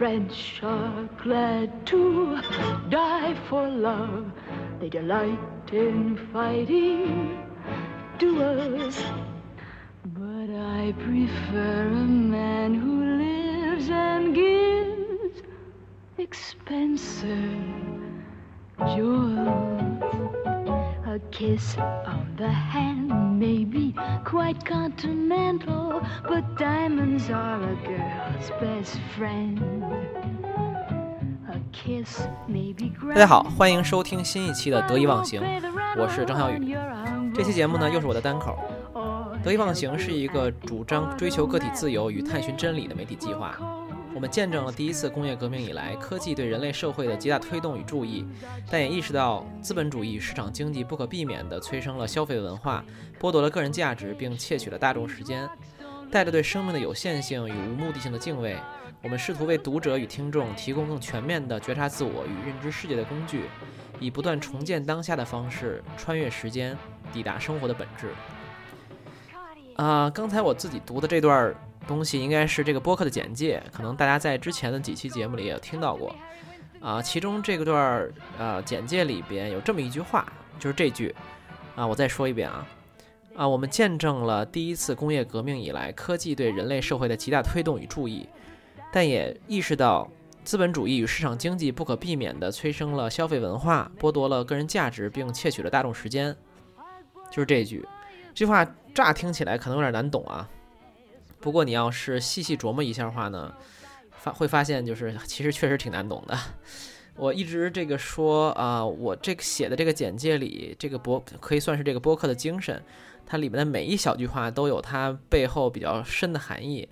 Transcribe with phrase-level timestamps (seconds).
[0.00, 2.40] French are glad to
[2.88, 4.32] die for love.
[4.80, 5.38] They delight
[5.72, 7.46] in fighting
[8.18, 8.96] duels.
[10.06, 15.42] But I prefer a man who lives and gives
[16.16, 17.28] expensive
[18.96, 19.79] jewels.
[21.10, 23.92] A kiss on the hand may be
[24.24, 29.58] quite continental, but diamonds are a girl's best friend.
[31.48, 35.42] A kiss may be 大家好，欢迎收听新一期的得意忘形，
[35.96, 36.76] 我是张小雨。
[37.34, 38.56] 这期节目呢，又是我的单口。
[39.42, 43.58] 得意忘形是一个主张追求个体自由与探寻真理的媒体计划。
[44.20, 48.22] 我们见证了第一次工业革命以来科技对人类社会的极大推动与注意，
[48.70, 52.84] 但也意识到资本主义市场经济不可避免地催生了消费文化，
[53.18, 55.48] 剥夺了个人价值，并窃取了大众时间。
[56.10, 58.58] 带着对生命的有限性与无目的性的敬畏，
[59.02, 63.44] 我们试图为读者与听众提供更全面的觉察自我与认知世界的工具，
[64.00, 66.76] 以不断重建当下的方式穿越时间，
[67.10, 68.10] 抵达生活的本质。
[69.76, 71.54] 啊，刚才我自己读的这段
[71.90, 76.14] 东西应该是这个播客的简介，可能大家在之前的几期节目里也听到过。
[76.80, 81.14] 啊，其中这个段儿呃简介里边有这么一句话，就是这句
[81.76, 82.66] 啊，我再说一遍啊
[83.36, 88.26] 啊，我们见证了第一次工业革命以来科技对人类社会的极大推动与注意，
[88.90, 90.10] 但也意识到
[90.42, 96.34] 资本主义与市场经济不可避免地催生了消费文化，剥夺了个人价值，并窃取了大众时间。
[97.30, 97.86] 就是这句，
[98.28, 100.48] 这句话乍听起来可能有点难懂啊。
[101.40, 103.52] 不过你要是细细琢磨一下的话呢，
[104.10, 106.38] 发会发现就是其实确实挺难懂的。
[107.16, 112.82] 我一直这个说啊，我这个写的这个简介里，这个播可以算是这个播客的精神，
[113.26, 116.88] 它里面的每一小句话都有它背后比较深的含义。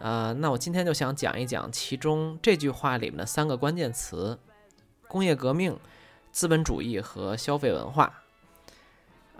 [0.00, 4.38] 啊，那我今天就想讲一讲其中这句话里面的三个关键词：
[5.06, 5.78] 工业革命、
[6.32, 8.23] 资本主义和消费文化。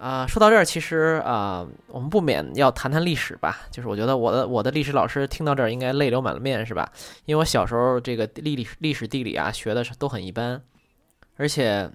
[0.05, 3.63] 啊，说到这儿，其实啊，我们不免要谈谈历史吧。
[3.71, 6.93] 就是我觉得我的我的历史老师听到这儿应该泪流满面，是吧？
[7.25, 10.61] 因为我小时候这个历历历史地理啊学的是都很一般，
[11.39, 11.91] 而且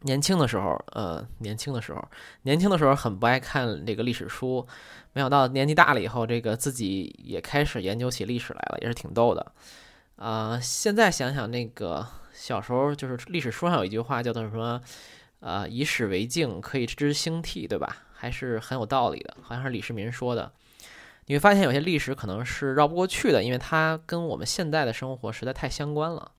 [0.00, 2.02] 年轻的时候，呃，年轻的时候，
[2.44, 4.66] 年轻的时候很不爱看这个历史书。
[5.12, 9.52] 没想到年纪大了以后，这个自己也开始研究起历史来了，也是挺逗的。
[10.16, 14.80] 啊，现在想想那个小时候，就是历史书上有一句话叫做什么？
[15.40, 18.04] 呃，以史为镜，可以知兴替，对吧？
[18.18, 20.50] 还是很有道理的，好像是李世民说的。
[21.26, 26.32] 你会发现有些历史可能是绕不过去的，因为它跟我们现在的生活实在太相关了。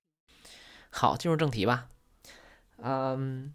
[0.89, 1.87] 好，进入正题吧。
[2.81, 3.53] 嗯，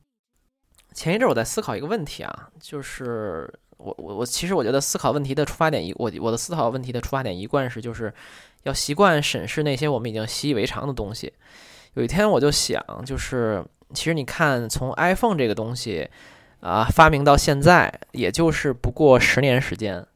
[0.95, 8.15] 前一阵我在思考一个问题啊，就是我我我其实我觉得思考问题的出发点一我我的思考问题的出发点一贯是就是
[8.63, 11.33] 要习惯审视那些我们已经习以为常的东西。
[11.95, 13.65] 有一天我就想，就是。
[13.93, 16.09] 其实你看，从 iPhone 这个东西
[16.61, 20.07] 啊发明到现在，也就是不过十年时间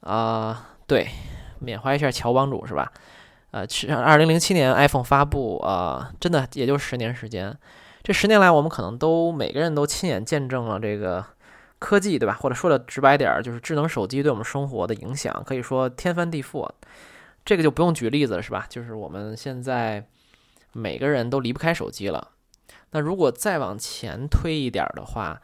[0.00, 0.68] 啊。
[0.86, 1.08] 对，
[1.60, 2.92] 缅怀一下乔帮主是吧？
[3.52, 3.66] 呃，
[4.04, 7.56] 二零零七年 iPhone 发布啊，真的也就十年时间。
[8.02, 11.24] 这十年来，我们可能都每个人都亲眼见证了这个
[11.78, 12.36] 科技，对吧？
[12.40, 16.68] 或者说的直白点儿，就是智能手机对我们生活的影响，可以说天翻地覆。
[17.44, 18.66] 这个就不用举例子了，是吧？
[18.68, 20.04] 就是我们现在
[20.72, 22.28] 每个人都离不开手机了。
[22.92, 25.40] 那如果再往前推一点的话，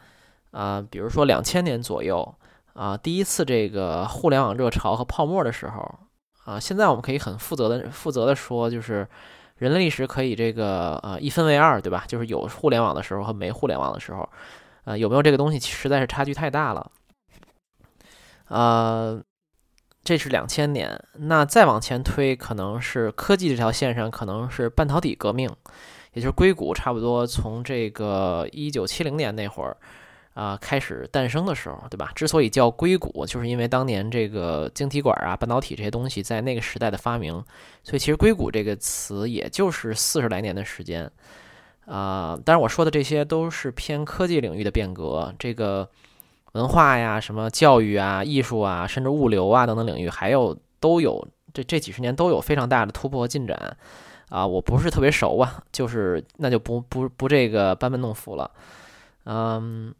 [0.51, 2.35] 啊，比如说两千年左右，
[2.73, 5.99] 啊，第一次这个互联网热潮和泡沫的时候，
[6.45, 9.07] 啊，现在我们可以很负责的负责的说，就是
[9.57, 12.03] 人类历史可以这个呃一分为二，对吧？
[12.07, 14.27] 就是有互联网的时候和没互联网的时候，
[14.83, 16.91] 呃，有没有这个东西，实在是差距太大了。
[18.49, 19.21] 呃，
[20.03, 25.49] 这是两千年，那再往前推，可能是科技这条线上，可能是半导体革命。
[26.17, 29.77] 也就是硅谷差不多从这个一九七零年那会儿
[30.33, 32.11] 啊开始诞生的时候，对吧？
[32.15, 37.33] 之所以叫硅谷，就是因为当年这个晶体管啊、半导体这些东西在那个时代的发明，
[37.83, 41.07] 所以其实硅谷这个词也就是四十来年的时间
[41.85, 42.35] 啊。
[42.43, 45.87] 当然我说的这些都是偏科技领域的变革，这个
[46.53, 53.77] 文化呀、什么教育啊、艺术啊，甚至物流啊等等领域，还有都有这这几十年都有非常大的突破和进展。
[54.29, 58.51] 啊，我不是特别熟啊，就是那就不不不这个班门弄斧了，
[59.25, 59.93] 嗯，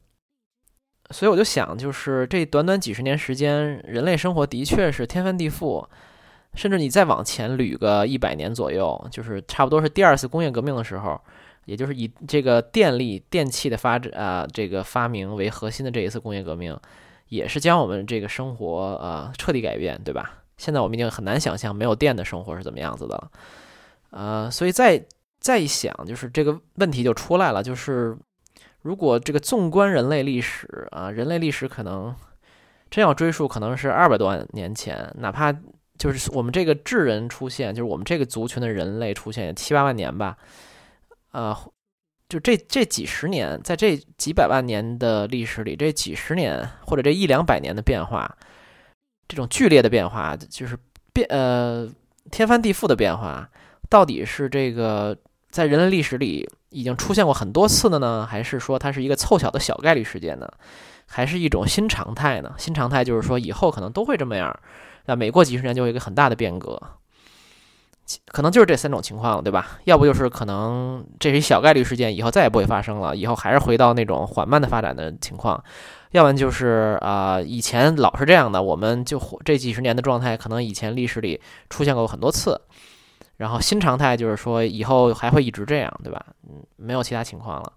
[1.12, 5.88] 所以我就想，就是这短短几十年时间，人类生活的确是天翻地覆，
[6.56, 11.20] 甚至你再往前捋个一百年左右，就是差不多是第二次工业革命的时候，
[11.64, 16.78] 也就是以这个电力电器的发展啊这个发明为核心的这一次工业革命，
[17.30, 20.44] 也是将我们这个生活啊彻底改变，对吧？
[20.58, 23.32] 现在我们已经很难想象没有电的生活是怎么样子的了。
[24.10, 25.06] 呃，所以再
[25.40, 28.18] 再一想，就是这个问题就出来了，就是
[28.82, 32.16] 如果这个纵观人类历史啊，人类历史可能
[32.90, 35.54] 真要追溯，可能是二百多万年前，哪怕
[35.98, 40.38] 就是我们这个智人出现，就是我们这个族群的人类出现七八万年吧，
[41.32, 41.56] 呃，
[42.30, 48.38] 就这这几十年，在这几百万年的历史里，这几十年或者这一两百年的变化，
[49.28, 50.78] 这种剧烈的变化，就是
[51.14, 51.88] 变呃
[52.32, 53.50] 天翻地覆的变化。
[53.90, 55.18] 到底是这个
[55.50, 60.48] 在人类历史里已经出现过很多次的呢，还是说它是一个凑巧的小概率事件呢？
[61.06, 62.54] 还是一种新常态呢？
[62.58, 64.54] 新常态就是说以后可能都会这么样，
[65.06, 66.78] 那每过几十年就有一个很大的变革，
[68.26, 69.80] 可能就是这三种情况了，对吧？
[69.86, 75.58] 要不就是可能这是一小概率事件，以后再也不会发生了，以后还是回到那种缓慢的发展的情况；
[76.12, 81.40] 要不然就是啊，以前老是这样的，我们就这几十年的状态，可能以前历史里
[81.70, 82.60] 出现过很多次。
[83.38, 86.26] 然后新常态就是说以后还会一直这样，对吧？
[86.50, 87.74] 嗯，没有其他情况了。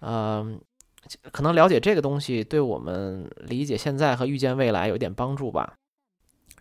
[0.00, 0.60] 嗯，
[1.30, 5.74] 可能了解这个东西对我们理解现在和预见未来有点帮助吧。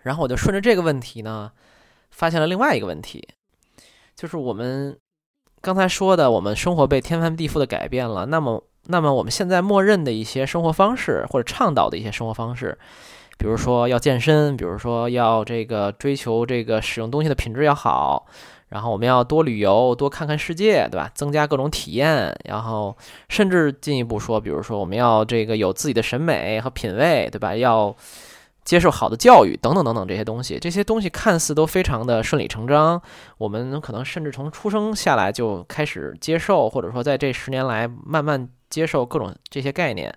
[0.02, 1.52] 然后我就顺着这个问题呢，
[2.12, 3.26] 发现了另外一个问题，
[4.16, 4.98] 就是我们
[5.62, 8.26] 刚才说的，我们生活被天翻地覆的改变了。
[8.26, 12.78] 那么，那么我们现在默认的一些生活方式，或者倡导的一些生活方式。
[13.38, 18.26] 比如说要健身，比如说要这个追求这个使用东西的品质要好，
[18.70, 21.12] 然后我们要多旅游，多看看世界，对吧？
[21.14, 22.96] 增加各种体验，然后
[23.30, 27.56] 甚至进一步说，比如说我们要这个有自己的审美和品味，对吧？
[27.56, 27.96] 要
[28.64, 33.02] 接受好的教育，等等等等这些东西，这些东西看似都非常的顺理成章，
[33.38, 40.16] 我们可能甚至从出生下来就开始接受，或者说在这十年来慢慢接受各种这些概念。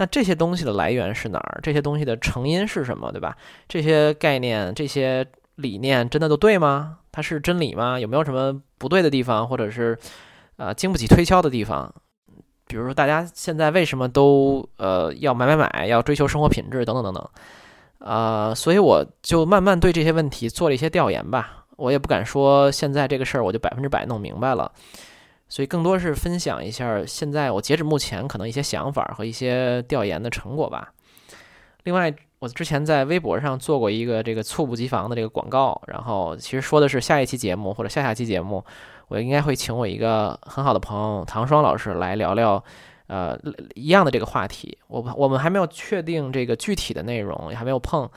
[0.00, 1.60] 那这些东西的来源是哪儿？
[1.62, 3.12] 这些东西的成因是什么？
[3.12, 3.36] 对吧？
[3.68, 5.26] 这些概念、这些
[5.56, 7.00] 理念真的都对吗？
[7.12, 8.00] 它是真理吗？
[8.00, 9.98] 有没有什么不对的地方，或者是
[10.56, 11.94] 呃经不起推敲的地方？
[12.66, 17.30] 比如说，大家现在为什么都呃要买买买，要追求生活品质等等等等？
[17.98, 21.66] 呃，所以我就慢慢对这些问题做了一些调研吧。
[21.76, 24.72] 我也不敢说现在这个事儿我就百分之百弄明白了。
[25.50, 30.94] 所以更多是分享一下现在我截止目前可能一些想法和一些调研的成果吧。
[31.84, 38.62] 另外，我之前在微博上做过一个这个猝不及防的这个广告，然后其实说的是下一期节目或者下下期节目，
[39.08, 42.62] 我应该会请我一个很好的朋友唐双老师来聊聊，
[43.08, 43.36] 呃，
[43.74, 44.78] 一样的这个话题。
[44.88, 48.08] 我我们还没有确定这个具体的内容，也还没有碰，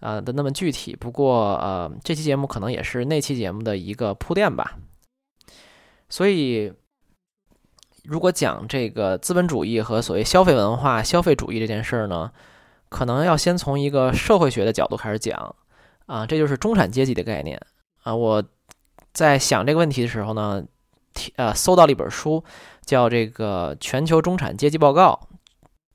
[0.00, 0.96] 呃的那么具体。
[0.96, 4.78] 不过呃，这期节目可能也是那期节目的一个铺垫吧。
[6.08, 6.72] 所以。
[8.04, 12.30] 如果讲这个资本主义和所谓消费文化、消费主义这件事儿呢，
[12.88, 15.54] 可能要先从一个社会学的角度开始讲
[16.06, 17.60] 啊，这就是中产阶级的概念
[18.02, 18.14] 啊。
[18.14, 18.42] 我
[19.12, 20.64] 在想这个问题的时候呢，
[21.36, 22.42] 呃，搜到了一本书，
[22.84, 25.20] 叫《这个全球中产阶级报告》，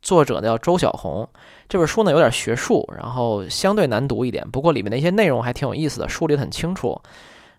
[0.01, 1.27] 作者呢叫周小红。
[1.67, 7.01] 这本书呢有点学术，然后相对难读一点，不过里面的一些内容还挺有意思的，梳理得很清楚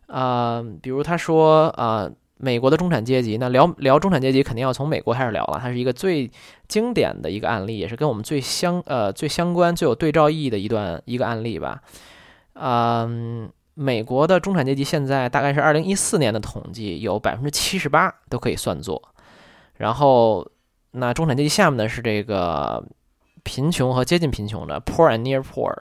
[0.07, 0.65] 啊。
[0.81, 2.09] 比如他说啊。
[2.39, 5.59] 美国的中产阶级，那聊聊中产阶级肯定要从美国开始聊了。
[5.59, 6.31] 它是一个最
[6.69, 11.81] 经典的一个案例，也是跟我们最相呃最相关、最有对照意义的一段一个案例吧。
[12.53, 19.03] 嗯，美国的中产阶级现在大概是二零一四年的统计，有百分之七十八都可以算作。
[19.77, 20.47] 然后，
[20.91, 22.85] 那中产阶级下面呢是这个
[23.45, 25.75] 贫穷和接近贫穷的 （poor and near poor）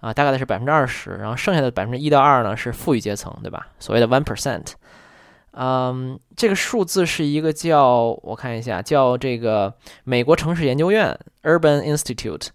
[0.00, 1.10] 啊，大概的是百分之二十。
[1.12, 3.68] 然后剩下的百分之一到二呢是富裕阶层，对吧？
[3.78, 4.72] 所谓的 one percent。
[5.52, 9.74] 嗯，这个数字是一个叫我看一下，叫这个
[10.04, 12.48] 美国城市研究院 （Urban Institute）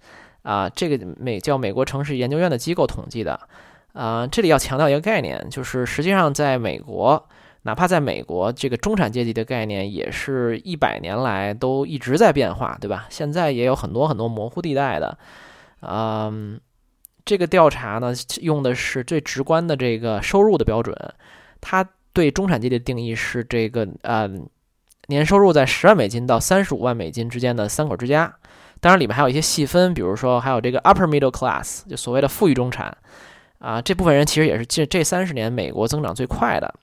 [0.43, 3.39] 啊，这个美叫美国城市研究院的机构统计的。
[3.93, 7.27] 啊，这里要强调一个概念，就是实际上在美国，
[7.63, 13.05] 哪怕在美国，这个中产阶级的概念也是一百年来都一直在变化，对吧？
[13.09, 15.17] 现在也有很多很多模糊地带的。
[15.81, 16.59] 嗯，
[17.25, 20.95] 这个调查呢，用的是最直观的这个收入的标准，
[21.59, 21.85] 它。
[22.13, 24.29] 对中产阶级的定义是这个呃，
[25.07, 28.31] 年收入在十万美金到三十五万美金之间的三口之家。
[28.79, 32.95] 当然里面还有一些细分，比如说还有这个 upper middle class，就所谓的富裕中产
[33.57, 36.73] 啊，这部分人其实也是近这三十年美国增长最快的。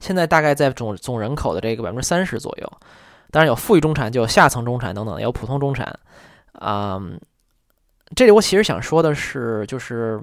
[0.00, 2.72] 现在大概在总总人口的这个百分之三十左右。
[3.30, 5.98] 当然有富裕中产，就有下层中产等等，也有普通中产。
[6.52, 7.00] 啊，
[8.14, 10.20] 这里我其实想说的是，就是。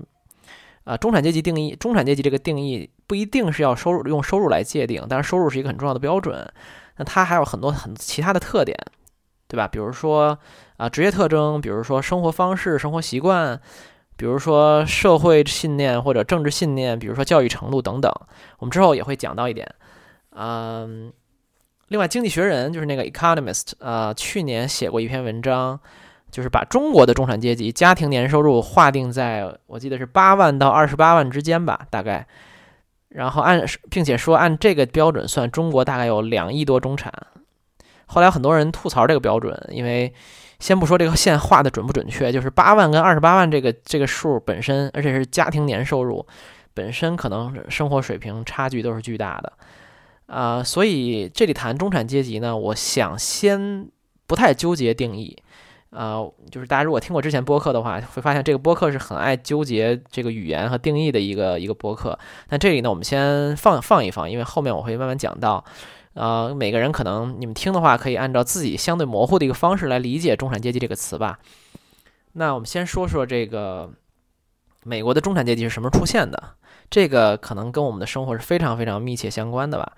[0.84, 6.52] 啊，中产阶级定义，中产阶级这个定义不一定是要收入用收入来界定，但是收入是一个很重要的标准。
[6.98, 8.78] 那它还有很多很其他的特点，
[9.48, 9.68] 对吧？
[9.68, 10.38] 比如说
[10.78, 13.60] 啊，职业特征，比如说生活方式、生活习惯，
[14.16, 18.12] 比如说社会信念或者政治信念，比如说教育程度等等，
[18.60, 19.68] 我们之后也会讲到一点。
[20.36, 21.12] 嗯，
[21.88, 25.80] 另外，《经济学人》就是那个《Economist》呃，去年写过一篇文章，
[26.34, 32.28] 就是把中国的中产阶级家庭年收入划定在我记得是八万到二十八万之间吧，大概。
[33.10, 37.14] 然后按并且说按这个标准算，中国大概有两亿多中产。
[38.08, 40.14] 后来很多人吐槽这个标准，因为。
[40.60, 46.26] 先不说这个线画的准不准确，就是八万跟二十八万这个这个数本身，而且是家庭年收入
[46.74, 49.52] 本身，可能生活水平差距都是巨大的，
[50.28, 53.90] 啊，所以这里谈中产阶级呢，我想先
[54.26, 55.36] 不太纠结定义，
[55.94, 56.18] 啊，
[56.50, 62.18] 就是大家如果听过之前播客的话，会发现这个播客是很爱纠结这个语言和定义的一个一个播客。
[62.50, 65.64] 那这里呢，我们先放放一放，因为后面我会慢慢讲到。
[66.16, 71.40] 呃，每个人可能你们听的话，可以按照自己相对模糊的一个方式来理解“中产阶级”这个词吧。
[72.34, 73.90] 那我们先说说这个
[74.84, 76.56] 美国的中产阶级是什么出现的？
[76.92, 79.94] 这个可能跟我们的生活是非常非常密切相关的吧。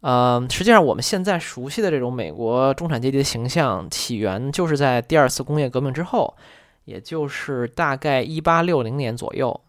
[0.00, 6.36] 呃，实际上我们现在熟悉的这种美国中产阶级的形象起源，就是在第二次工业革命之后，
[6.84, 9.60] 也就是大概一八六零年左右。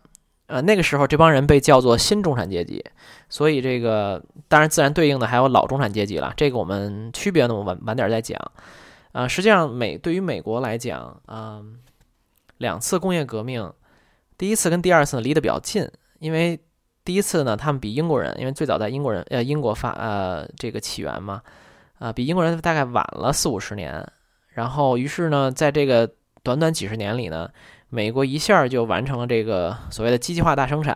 [0.45, 2.83] 呃，那个时候这帮人被叫做新中产阶级，
[3.29, 6.33] 所以这个当然自然对应的还有老中产阶级了。
[6.35, 8.39] 这个我们区别呢，我晚晚点再讲。
[9.11, 11.79] 呃，实际上美对于美国来讲，嗯，
[12.57, 13.71] 两次工业革命，
[14.37, 15.87] 第一次跟第二次离得比较近，
[16.19, 16.59] 因为
[17.09, 21.41] 第一次呢，他们比英国人，因为最早在英国人呃英国发呃这个起源嘛，
[21.97, 24.07] 啊，比英国人大概晚了四五十年，
[24.49, 26.07] 然后于是呢，在这个
[26.43, 27.49] 短短几十年里呢。
[27.89, 30.95] 美国一下就完成了这个所谓的机器化大生产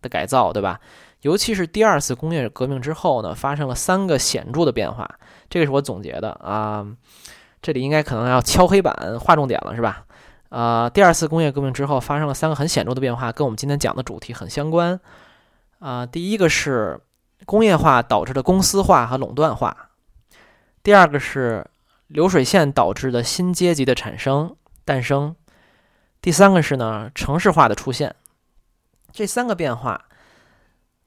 [0.00, 0.80] 的改造，对吧？
[1.20, 5.06] 尤其是第二次工业革命之后呢，发生了三个显著的变化。
[5.50, 6.86] 这个是我总结的啊，
[7.60, 10.06] 这里应该可能要敲黑板划重点了，是吧？
[10.48, 14.98] 啊，第二次工业革命之后发生了三个很显著的变化，跟我们今天讲的主题很相关。
[15.84, 16.98] 啊，第一个是
[17.44, 19.90] 工业化导致的公司化和垄断化，
[20.82, 21.66] 第二个是
[22.06, 25.36] 流水线导致的新阶级的产生诞生。
[26.22, 28.16] 第三个是呢，城市化的出现，
[29.12, 30.06] 这三个变化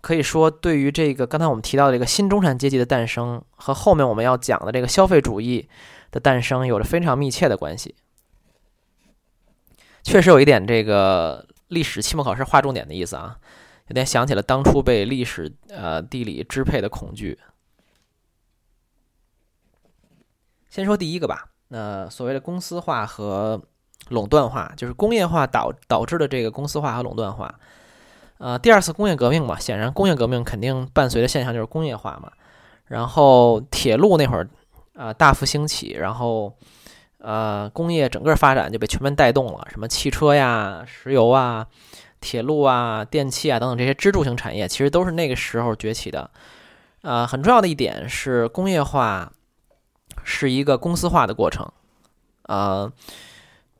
[0.02, 5.68] 可以说对于这个刚才我们提到的这个新中产阶级的诞生和后面我们要讲的这个消费主义
[6.12, 7.96] 的诞生有着非常密切的关系。
[10.04, 13.40] 确实有一点这个历史期末考试划重点的意思啊，
[13.88, 17.40] 有点想起了当初被历史呃地理支配的恐惧。
[20.70, 23.62] 先说第一个吧，那所谓的公司化和。
[24.10, 27.60] 垄断化就是工业化导导致的这个公司化和垄断化，
[28.38, 32.32] 呃，第二次工业革命嘛，显然工业革命肯定伴随的现象就是工业化嘛。
[32.86, 34.48] 然后铁路那会儿
[34.94, 36.56] 啊大幅兴起，然后
[37.18, 41.68] 呃工业整个发展就被全面带动了，什么汽车呀、石油啊、
[42.22, 46.30] 铁路啊、电器啊等等这些支柱型产业，其实都是那个时候崛起的。
[47.02, 49.32] 呃，很重要的一点是工业化
[50.24, 51.72] 是一个公司化的过程，
[52.44, 52.92] 呃。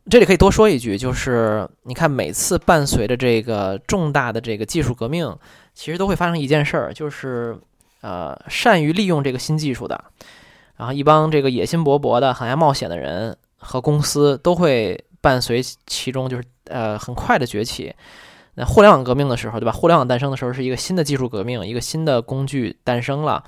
[0.10, 5.36] 这里可以多说一句，就是你看，每次伴随着这个重大的这个技术革命，
[5.74, 7.60] 其实都会发生一件事儿，就是
[8.00, 10.02] 呃，善于利用这个新技术的，
[10.78, 17.94] 然后一帮这个野心勃勃的、很爱冒险的人和公司，都会伴随其中，就是呃，很快的崛起。
[18.60, 19.72] 那互联网革命的时候，对吧？
[19.72, 23.44] 互联网诞生的时候，是一个新的技术革命，一个新的工具诞生了。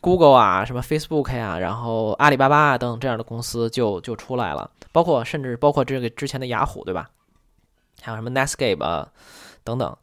[0.00, 7.08] Google 啊，什么 Facebook 呀，然后阿里巴巴啊等这样的公司就就出来了，包括甚至包括这个之前的雅虎，对吧？
[8.00, 9.08] 还有什么 Netscape 啊
[9.64, 9.96] 等等。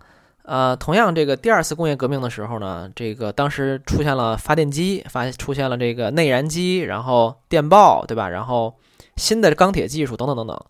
[0.43, 8.27] 呃，同样这个第二次工业革命的时候呢，这个当时出现了发电机，发出现了这个内燃机，然后电报，对吧？
[8.27, 8.75] 然后
[9.15, 10.65] 新的钢铁技术等等等等，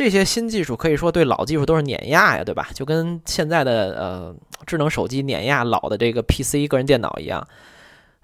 [0.00, 2.70] 这些新技术可以说对老技术都是碾压呀，对吧？
[2.72, 7.46] 就跟现在的呃智能手机碾压老的这个 PC 个人电脑一样。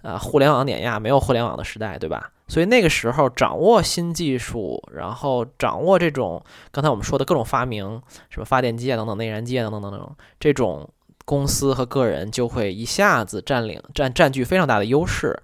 [0.00, 2.30] 啊，互联网碾压没有互联网的时代，对吧？
[2.48, 10.88] 所以那个时候掌握新技术，然后掌握这种刚才我们说的各种发明，什么发电机啊等等，内燃机啊等等等等，这种
[11.26, 15.38] 公司和个人就会一下子占领占占据非常大的优势。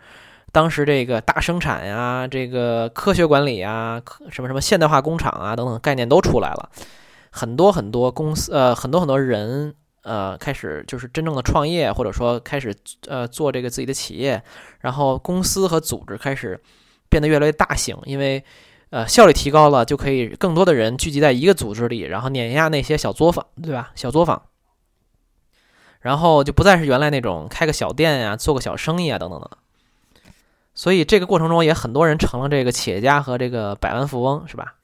[0.52, 6.70] 当时这个大生产呀，这个科学管理呀，什么什么现代化工厂啊等等概念都出来了，
[7.30, 9.74] 很多很多公司呃，很多很多人。
[10.04, 12.74] 呃，开始就是真正的创业，或者说开始
[13.06, 14.42] 呃做这个自己的企业，
[14.80, 16.60] 然后公司和组织开始
[17.08, 18.42] 变得越来越大型，因为
[18.90, 23.92] 呃效率提高了，就可以更多的人聚集在一个组织里，然后碾压那些小作坊，对吧？
[23.94, 24.42] 小作坊，
[26.00, 29.50] 然后就不再是原来那种开个小店呀、做个小生意啊等等的。
[30.74, 34.74] 所以这个过程中也很多人成了这个企业家和这个百万富翁，是吧？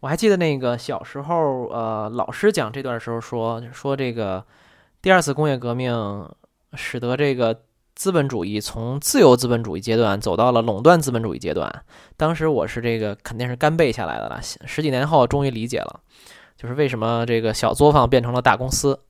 [0.00, 4.44] 我还记得那个小时候，呃，老师讲这段时候说说这个
[5.00, 6.28] 第二次工业革命
[6.74, 7.62] 使得这个
[7.94, 11.84] 资本主义从自由资本主义阶段走到了垄断资本主义阶段。
[12.18, 16.00] 当时我是这个肯定是干背下来的了，十几年后终于理解了，
[16.58, 19.00] 就是为什么这个小作坊变成了大公司。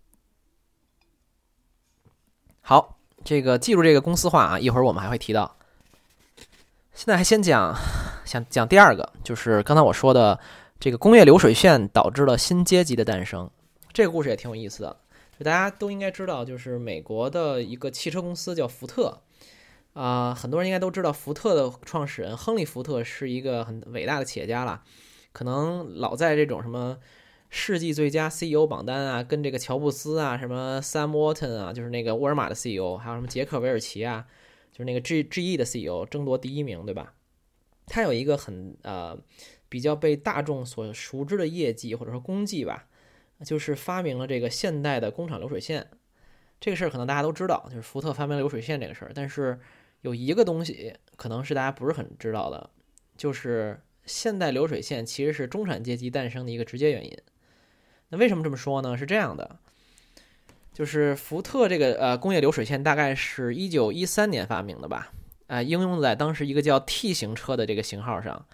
[2.61, 5.57] 好，这个记住这个公司化啊，一会儿我们还会提到。
[6.95, 7.75] 现在还先讲，
[8.25, 10.39] 想讲第二个，就是刚才我说的。
[10.81, 13.49] 这个工业流水线导致了新阶级的诞生，
[13.91, 14.95] 这个故事也挺有意思的。
[15.39, 19.23] 就大家都应该知道，就是美国的一个汽车公司叫福特，
[19.95, 24.83] 啊，很多人应该都知道，福特的创始人亨利·福特是一个很伟大的企业家了。
[25.33, 26.99] 可能老在这种什么
[27.49, 34.27] 世纪最佳 CEO 榜单啊，跟这个乔布斯啊、什么 Sam Walton 啊，就是那个沃尔玛的 CEO，还有什么杰克·韦尔奇啊，
[34.75, 37.15] 就是那个 G GE 的 CEO 争夺第一名，对吧？
[37.87, 39.19] 他有一个很呃。
[39.67, 42.87] 比较被大众所熟知的业绩或者说功绩吧，
[43.45, 45.91] 就是发明了这个现代的工厂流水线。
[46.61, 49.11] 这个事儿可能大家都知道，就是福特发明流水线这个事儿。
[49.13, 49.59] 但是
[50.03, 52.71] 有一个东西可能是大家不是很知道的，
[53.17, 57.19] 就是现代流水线其实是中产阶级诞生的一个直接原因。
[58.11, 58.97] 那为什么这么说呢？
[58.97, 59.59] 是这样的，
[60.75, 65.11] 就是福特这个呃工业流水线大概是一九一三年发明的吧？
[65.47, 68.45] 啊，应用在当时一个叫 T 型车的这个型号上，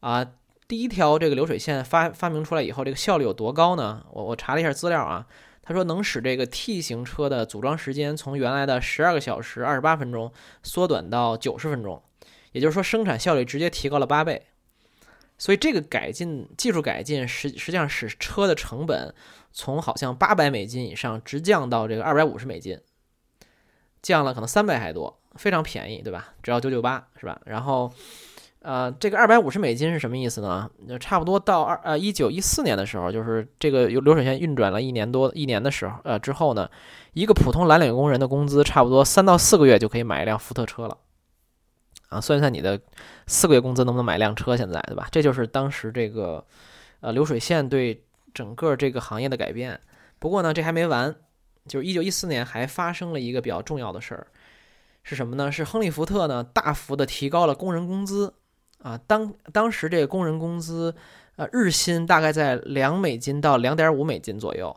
[0.00, 0.26] 啊。
[0.66, 4.04] 第一条这个流水线发发明出来以后，这个效率有多高呢？
[4.12, 5.26] 我我查了一下资料啊，
[5.62, 10.30] 他说能使这个 T 型车的组装时间从原来的十二个小时二十八分钟
[10.62, 12.02] 缩短到九十分钟，
[12.52, 14.42] 也就是说生产效率直接提高了八倍。
[15.38, 19.14] 所以这个改进技术改进实实际上使车的成本
[19.52, 22.78] 从好像八百美金以上直降到这个二百五十美金，
[24.02, 26.34] 降了可能三倍还多，非常便宜，对吧？
[26.42, 27.40] 只要九九八是吧？
[27.46, 27.90] 然后。
[28.60, 30.68] 呃，这个二百五十美金是什么意思呢？
[30.86, 36.68] 就差不多到二呃一九一四年的时候，就是这个流水线运转了一年多一年的时候，呃之后呢，
[37.12, 40.98] 一个普通蓝领工人的工资差不多三到四个月就可以买一辆福特车了。
[42.08, 42.80] 啊，算一算你的
[43.26, 44.56] 四个月工资能不能买辆车？
[44.56, 45.08] 现在对吧？
[45.12, 46.44] 这就是当时这个
[47.00, 49.78] 呃流水线对整个这个行业的改变。
[50.18, 51.14] 不过呢，这还没完，
[51.66, 54.26] 就是一九一四年还发生了一个比较重要的事儿，
[55.02, 55.52] 是什么呢？
[55.52, 58.34] 是亨利福特呢大幅的提高了工人工资。
[58.82, 60.94] 啊，当当时这个工人工资，
[61.34, 64.74] 呃，日薪大概在两美金到两点五美金左右。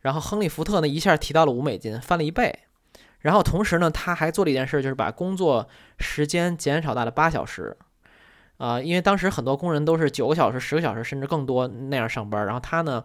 [0.00, 2.58] 然后亨利·福特呢，一下提到了五美金，翻了一倍。
[3.24, 5.66] 然后同时呢，他还做了一件事，就是把工作
[5.98, 7.74] 时间减少到了八小时。
[8.58, 12.44] 啊，因为当时很多工人都是九个小时、十个小时甚至更多那样上班。
[12.44, 13.02] 然后他呢，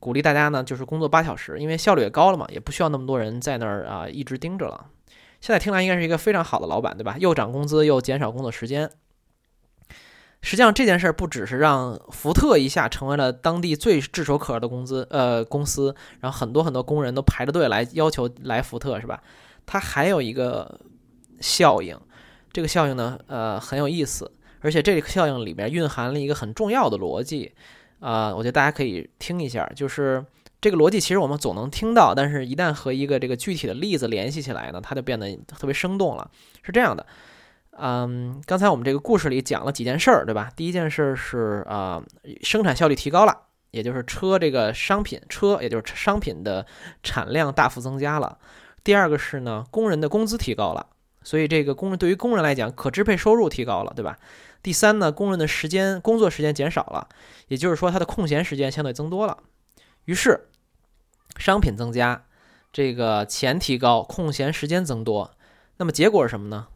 [0.00, 4.86] 鼓励大家呢，就是工作八小时，因为效率也高了嘛，也不需要那么多人在那儿啊一直盯着了。
[5.42, 7.16] 现在听来应该是一个非常好的老板，对吧？
[7.18, 8.90] 又涨工资，又减少工作时间。
[10.40, 19.20] 实际上这件事儿不只是让福特一下成为了当地最炙手可热的工资呃公司，然后很多很多工人都排着队来要求来福特是吧？
[19.66, 20.80] 它还有一个
[21.40, 21.98] 效应，
[22.52, 27.52] 这个效应呢呃很有意思，而且这个效应里面蕴含了一个很重要的逻辑
[28.00, 30.24] 啊，我觉得大家可以听一下，就是
[30.60, 36.30] 这个逻辑其实我们总能听到，但是一旦和一个这个具体的例子联系起来呢，它就变得特别生动了。
[36.62, 37.04] 是这样的。
[37.80, 40.50] 嗯，刚才我们这个故事里讲了几件事儿，对吧？
[40.56, 42.02] 第一件事是啊，
[42.42, 46.66] 生产效率提高了，也就是车这个商品车，也就是商品的
[47.02, 48.38] 产量大幅增加了。
[48.82, 50.86] 第二个是呢，工人的工资提高了，
[51.22, 54.18] 所以这个工人对于工人来讲，可支配收入提高了，对吧？
[54.62, 57.08] 第三呢，工人的时间工作时间减少了，
[57.46, 59.38] 也就是说他的空闲时间相对增多了。
[60.06, 60.48] 于是
[61.36, 62.24] 商品增加，
[62.72, 65.30] 这个钱提高，空闲时间增多，
[65.76, 66.66] 那么结果是什么呢？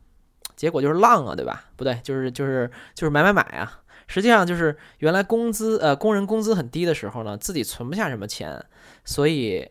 [0.63, 1.65] 结果就是浪啊，对吧？
[1.75, 3.81] 不对，就是就是就是买买买啊！
[4.07, 8.65] 实际上就是原来工资呃工人工资很低的时候呢，自己存不下什么钱，
[9.05, 9.69] 所以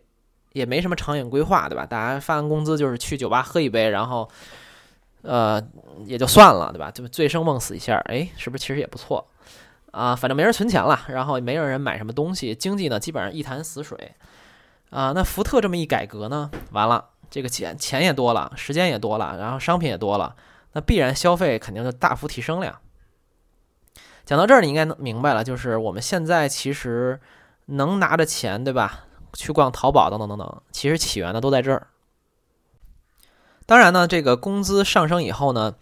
[0.51, 1.85] 也没什么长远规划，对吧？
[1.85, 4.29] 大家发完工资就是去酒吧喝一杯，然后
[5.21, 5.65] 呃
[6.05, 6.91] 也就算了，对吧？
[6.91, 9.25] 就醉生梦死一下，哎，是不是其实也不错
[9.91, 10.13] 啊？
[10.13, 14.11] 反正没人存钱了，然后也没有人买什么东西，经济呢基本上一潭死水
[14.89, 15.13] 啊。
[15.15, 20.35] 那福特这么一改革呢，完了，这个钱钱也多了，时间也多了，然后商品也多了。
[20.73, 22.79] 那必然消费肯定就大幅提升了呀。
[24.25, 27.19] 讲到这儿，你应该能明白了，就是我们现在其实
[27.65, 29.05] 能拿着钱，对吧？
[29.33, 31.87] 去逛淘宝等等等等，其实起源呢都在这儿。
[33.65, 35.75] 当然呢，这个工资上升以后呢，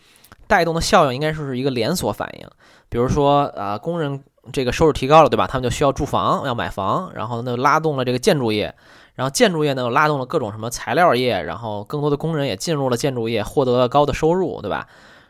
[0.48, 2.48] 带动的效应应该说是一个连锁反应。
[2.90, 4.24] 比如说啊，工人
[4.54, 5.48] 这个收入提高了，对吧？
[5.48, 8.76] 他们就需要住房，要买房，然后那拉动了这个建筑业。
[9.20, 14.88] 然后建筑业呢，又拉动了各种什么材料业，然后更多的工人也进入了建筑业，获得了高的收入，对吧？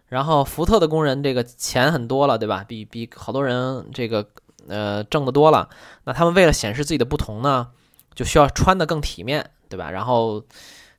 [0.10, 2.64] 然后福特的工人这个钱很多了，对吧？
[2.68, 4.24] 比比好多人这个
[4.68, 5.68] 呃挣得多了，
[6.04, 7.70] 那他们为了显示自己的不同呢，
[8.14, 9.90] 就需要穿得更体面，对吧？
[9.90, 10.44] 然后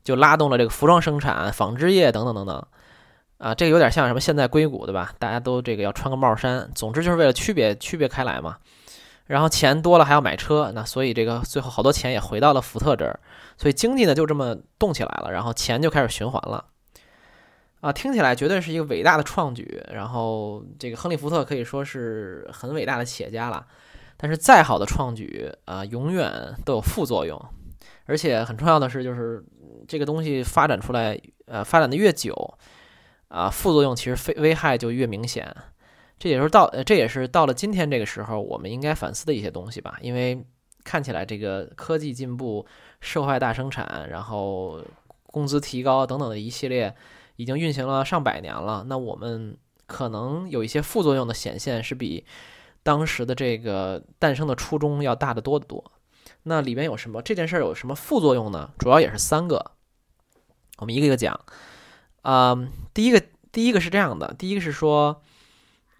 [0.03, 2.67] 就拉动了这个服装生产、纺织业等等等等。
[3.39, 5.13] 啊，这个有点像什么现在硅谷，对吧？
[5.21, 8.57] 大家都这个要穿个帽衫，总之就是为了区别区别开来嘛。
[9.31, 13.21] 然后钱多了还要买车，那所以这个最后好多钱也回到了福特这儿，
[13.57, 16.65] 所以经济呢就这么动起来了，然后钱就开始循环了。
[17.81, 19.81] 啊，听起来绝对是一个伟大的创举。
[19.93, 23.65] 然后这个亨利·福特可以说是很伟大的企业家了。
[24.17, 27.41] 但是再好的创举啊，永远都有副作用，
[28.07, 29.45] 而且很重要的是，就是
[29.87, 31.17] 这个东西发展出来，
[31.47, 32.35] 呃，发展的越久。
[33.29, 35.55] 啊，副作用其实非危害就越明显，
[36.21, 39.99] 这也是到这也是到了今天这个时候，我们应该反思的一些东西吧。
[40.03, 40.45] 因为
[40.85, 42.65] 看起来这个科技进步、
[43.01, 44.85] 社会大生产，然后
[45.27, 46.95] 工资提高等等的一系列，
[47.37, 48.85] 已经运行了上百年了。
[48.87, 49.57] 那我们
[49.87, 52.25] 可能有一些副作用的显现，是比
[52.83, 55.83] 当时的这个诞生的初衷要大得多得多。
[56.43, 57.23] 那里面有什么？
[57.23, 58.71] 这件事儿有什么副作用呢？
[58.79, 59.73] 主要也是三个，
[60.77, 61.41] 我们一个一个讲。
[62.21, 62.55] 啊，
[62.93, 65.23] 第一个，第一个是这样的，第一个是说，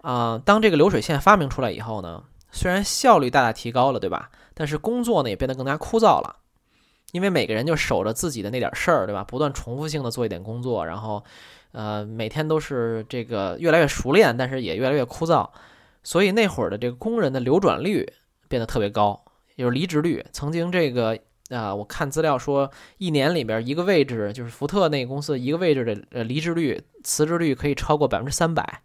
[0.01, 4.29] 啊，当这个流水线发明出来以后呢，虽然效率大大提高了，对吧？
[4.53, 6.37] 但是工作呢也变得更加枯燥了，
[7.11, 9.23] 因为每个人就守着自己的那点事儿，对吧？
[9.23, 11.23] 不断重复性的做一点工作，然后，
[11.71, 15.49] 呃，每天都是这个越来越熟练，但是也越来越枯燥，
[16.03, 18.11] 所以那会儿的这个工人的流转率
[18.47, 19.23] 变得特别高，
[19.55, 21.17] 就是离职率，曾经这个。
[21.51, 28.81] 啊，我看资料说，一年里边一个位置，就是福特那个公司一个位置的呃离职率、辞职率可以超过百分之三百，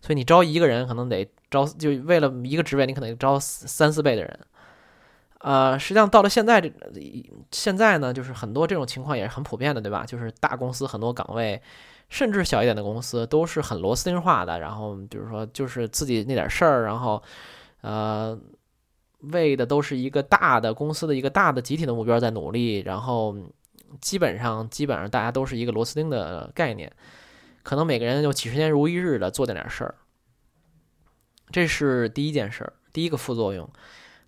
[0.00, 4.40] 所以你招一个人可能得招，就为了一个职位，你可能招三四倍的人。
[5.40, 6.72] 呃，实际上到了现在这
[7.50, 10.04] 现在呢，就是很多这种情况也是很普遍的，对吧？
[10.06, 11.60] 就是大公司很多岗位，
[12.08, 17.22] 甚至小一点的公司都是很螺丝钉化的，然后比如说就是自己那点事儿，然后
[17.80, 18.38] 呃。
[19.32, 23.34] 为的都是一个大的公司的一个大的集体的目标在努力，然后
[24.00, 26.88] 基本上基本上大家都是一个螺丝钉的概念，
[27.68, 29.94] 可能每个人就几十年如一日的做点点事儿，
[31.50, 33.68] 这是第一件事儿，第一个副作用。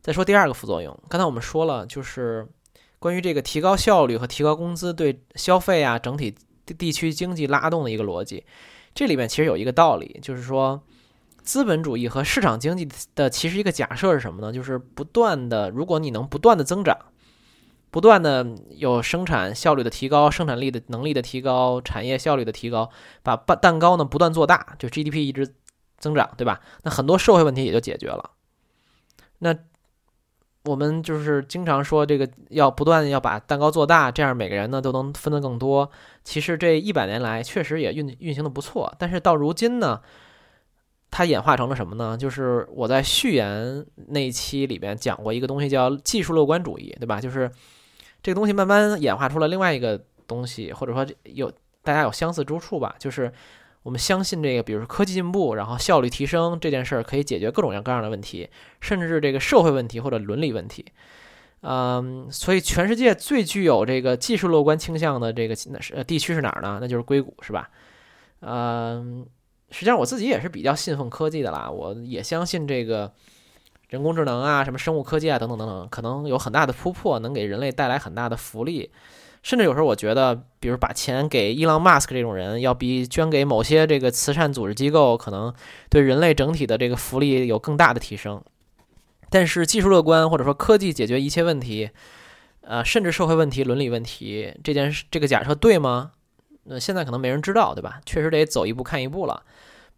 [0.03, 2.47] 再说第二个副作用，刚才我们说了，就是
[2.99, 6.37] 关于这个提高效率和提高工资对消费啊整体
[6.77, 8.45] 地区经济拉动的一个逻辑，
[8.95, 10.83] 这里面其实有一个道理，就是说。
[11.43, 14.53] 资本主义和市场经济的其实一个假设是什么呢？
[14.53, 16.95] 就是不断的，如果你能不断的增长，
[17.91, 22.91] 不断的有生产效率的提高、生产力的能力的提高、产业效率的提高，
[23.23, 25.55] 把蛋蛋糕呢不断做大，就 GDP 一直
[25.99, 26.61] 增长，对吧？
[26.85, 28.31] 那很多社会问题也就解决了。
[29.39, 29.55] 那
[30.65, 35.91] 我们就是经常说这个要不断要把蛋糕做大，这样每个人呢都能分得更多。
[36.23, 40.01] 其实这一百年来确实也运运行的不错，但是到如今呢？
[41.13, 42.17] 它演化成了什么呢？
[42.17, 47.21] 就是我在序言那一期里边讲过一个东西，叫技术乐观主义，对吧？
[47.21, 47.51] 就是
[48.23, 51.53] 这个东西慢慢演化出了另外一个东西，或者说有
[51.83, 52.95] 大家有相似之处吧。
[52.99, 53.33] 就是
[53.83, 58.49] 我们相信这个，比如说科技进步，然后效率提升这件事儿可以解决各种各样样的问题，
[58.81, 60.85] 甚至这个社会问题或者伦理问题。
[61.63, 66.79] 嗯，所以全世界最具有这个技术乐观倾向的这个那是地区是哪儿呢？
[66.81, 67.71] 那就是硅谷，是吧？
[68.41, 69.27] 嗯。
[69.73, 73.15] 实际上我自己也是比较信奉科技的啦，我也相信这个
[73.91, 78.91] 人工智能啊、什么生物科技啊等等等等，可能有很大的突破，能给人类带来很大的福利。
[79.43, 85.53] 甚至有时候我觉得，比如把钱给伊朗马斯克这种人，要比捐给某些这个慈善组织机构，可能
[85.89, 88.41] 对人类整体的这个福利有更大的提升。
[89.29, 91.91] 但是技术乐观或者说科技解决一切问题，
[92.61, 96.13] 呃，甚至社会问题、伦理问题，这件事这个假设对吗？
[96.65, 98.01] 那现在可能没人知道，对吧？
[98.05, 99.43] 确实得走一步看一步了。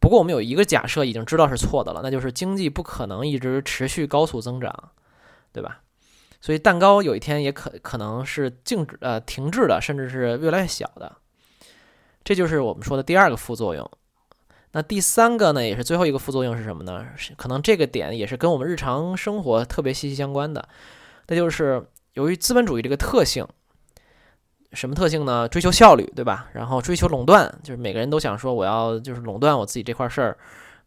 [0.02, 4.90] 不过我们有一个假设已经知道是错的了，那就是经济不可能一直持续高速增长，
[5.52, 5.80] 对吧？
[6.40, 11.16] 所以蛋糕有一天也可可能是静止呃停滞的，甚至是越来越小的。
[12.24, 13.88] 这就是我们说的第二个副作用。
[14.72, 17.06] 那第三个呢，也是最后一个副作用是什么呢？
[17.36, 20.68] 可能这个点也是跟我们日常生活特别息息相关的，
[21.28, 23.46] 那就是由于资本主义这个特性。
[24.72, 25.46] 什么特性呢？
[25.48, 26.48] 追求效率，对吧？
[26.54, 30.38] 然后追求垄断，就是每个人都想说我要就是垄断我自己这块事儿，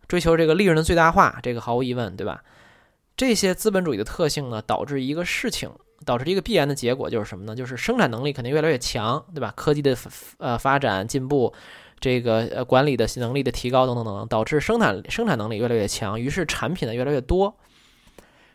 [0.08, 2.42] 追求这个利润的最大化，这个毫无疑问，对吧？
[3.16, 5.70] 这些资本主义的特性呢，导致一个事情，
[6.04, 7.56] 导致一个必然的结果就是什么呢？
[7.56, 9.54] 就是生产能力肯定越来越强，对吧？
[9.56, 9.96] 科技的
[10.38, 11.54] 呃发展进步，
[12.00, 17.56] 这个呃管理的能力的提高等等等等，导致生产生产能力越来越强，于是产品呢越来越多，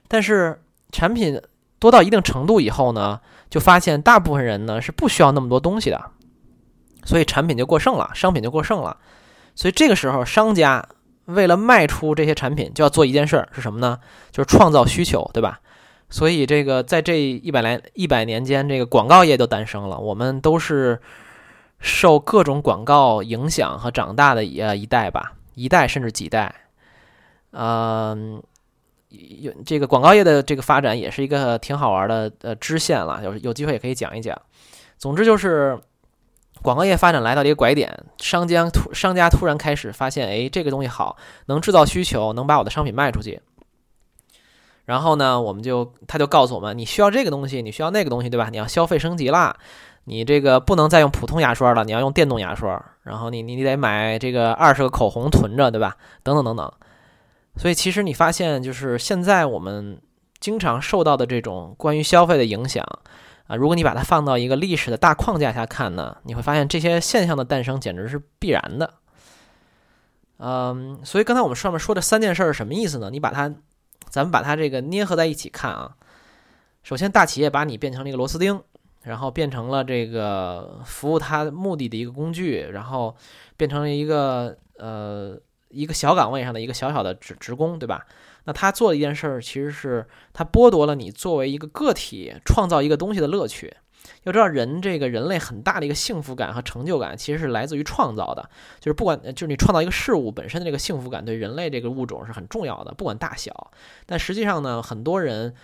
[0.08, 1.40] 但是产品。
[1.80, 3.18] 多到一定程度以后呢，
[3.50, 6.00] 就发现大部分人呢是不需要那么多东西的，
[7.04, 8.96] 所以产品就过剩了，商品就过剩了。
[9.56, 10.88] 所以这个时候，商家
[11.26, 13.98] 为了卖出这些产品，就要做一件事儿，是什么呢？
[14.30, 15.60] 就是创造需求，对吧？
[16.08, 19.98] 所以这个在这一百来一百年间，这个广告业就诞生了。
[19.98, 21.00] 我们都是
[21.78, 26.54] 受各种广告影响和长大的呃一代吧，一代甚至几代。
[27.52, 28.42] 嗯，
[29.10, 34.40] 有这个广告业的这个发展也是一个挺好玩的呃支线了，有有机会也可以讲一讲。
[34.98, 35.78] 总之就是
[36.62, 43.40] 广告业发展来到一个拐点，商家突商家突然开始发现，哎，这个东西好，能制造需求，能把我的商品卖出去。
[44.84, 48.48] 然后呢，我们就他就告诉我们，你需要这个东西，你需要那个东西，对吧？
[48.50, 49.56] 你要消费升级啦，
[50.04, 52.84] 你这个不能再用普通牙刷了，你要用电动牙刷。
[53.02, 55.96] 然后你你你得买这个二十个口红囤着，对吧？
[56.22, 56.72] 等等等等。
[57.56, 60.00] 所以其实你发现，就是现在我们
[60.38, 62.84] 经常受到的这种关于消费的影响
[63.46, 68.94] 啊，如果你把它放到一个历史的大框架下看呢，你会发现这些现象的诞生简直是必然的。
[70.38, 73.10] 嗯，所以刚才我们上面说的三件事是什么意思呢？
[73.10, 73.54] 你把它。
[74.08, 75.94] 咱们把它这个捏合在一起看啊。
[76.82, 78.60] 首先，大企业把你变成了一个螺丝钉，
[79.02, 83.14] 然后变成了这个服务它目的的一个工具，然后
[83.56, 85.38] 变成了一个呃
[85.70, 88.06] 一个小岗位上的一个小小的职职工，对吧？
[88.44, 93.74] 那他做的一件事儿，其实是他剥夺了你作为一个个体创造一个东西的乐趣。
[94.22, 98.48] 要知道，人这个人类很大的一个幸福感和成就感，其实是来自于创造的。
[98.80, 103.70] 就是不管，就是你创造一个事物本身的这个幸福感，对人类这个物种是很重要的，不管大小。
[104.06, 105.54] 但实际上呢，很多人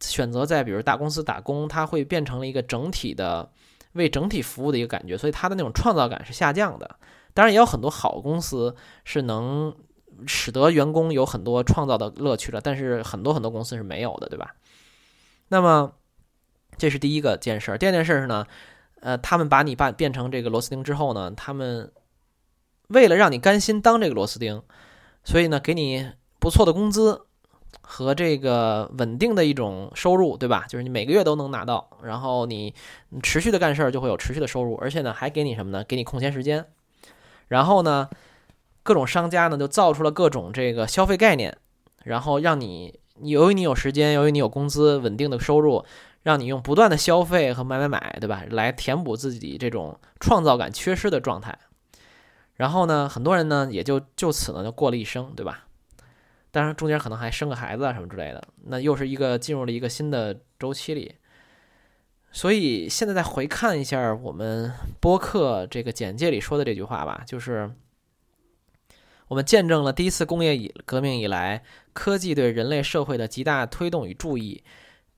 [0.00, 3.50] 选择在比如大公司打工，他会变成了一个整体的
[3.92, 6.96] 为整体服务的一个感觉，所以他的那种创造感是下降的。
[7.34, 9.74] 当然，也有很多好公司是能
[10.26, 14.54] 使得员工有很多创造的乐趣的，但是很多很多公司是没有的，对吧？
[15.48, 15.92] 那么。
[16.78, 17.76] 这是第一个件事儿。
[17.76, 18.46] 第二件事儿是呢，
[19.00, 21.92] 呃，他们把你把变成这个螺丝钉之后呢，他们
[22.88, 24.62] 为了让你甘心当这个螺丝钉，
[25.22, 27.26] 所以呢，给你不错的工资
[27.82, 30.64] 和这个稳定的一种收入，对吧？
[30.66, 32.74] 就是你每个月都能拿到，然后你
[33.22, 35.84] 持续的干事儿就会有持续的收入，而且呢，还给你什么呢？
[35.84, 36.66] 给你空闲时间。
[37.48, 38.08] 然后呢，
[38.82, 41.56] 各种商家呢就造出了各种这个消费概念，
[42.04, 45.84] 然后让你由于你有时间，由于你有工资稳定的收入。
[46.24, 48.44] 让你用不断的消费和买买买，对吧？
[48.50, 51.58] 来填补自己这种创造感缺失的状态。
[52.54, 55.66] 然后呢，很多人呢也就就此呢就过了一生，对吧？
[56.52, 61.12] 当然中间可能还生个孩子啊什么之类的，那又是一个进入了一个新的周期里。
[62.32, 67.70] 所以现在再回看一下我们播客这个简介里说的这句话吧，就是
[69.28, 74.64] 我们见证了第一次工业革命以来科技对人类社会的极大推动与注意。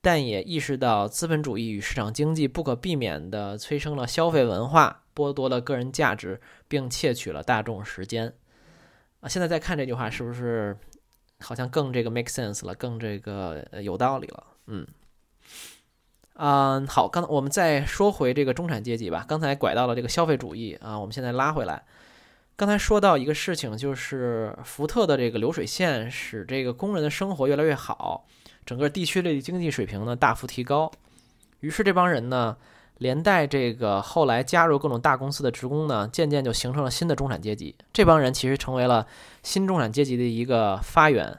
[0.00, 8.34] 但也意识到资本主义与市场经济不可避免地催生了消费文化，剥夺了个人价值，并窃取了大众时间。
[9.20, 10.76] 啊，现在再看这句话，是不是
[11.40, 14.46] 好像更这个 make sense 了，更这个有道理了？
[14.66, 14.86] 嗯，
[16.36, 19.24] 嗯，好，刚我们再说回这个中产阶级吧。
[19.28, 21.82] 刚才拐到了这个消费主义啊，我们现在拉回来。
[22.56, 28.26] 刚才说到一个事情，就是福特的这个流水线使这个工人的生活越来越好。
[28.66, 30.90] 整个地区的经济水平呢大幅提高，
[31.60, 32.56] 于是这帮人呢，
[32.98, 37.74] 连带这个后来加入各种大公司的职工呢，渐渐就形成了新的中产阶级。
[37.92, 39.06] 这帮人其实成为了
[39.44, 41.38] 新中产阶级的一个发源。